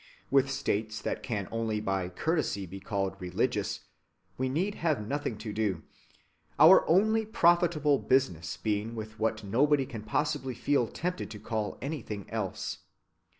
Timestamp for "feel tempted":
10.55-11.29